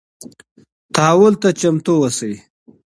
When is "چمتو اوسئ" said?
1.59-2.33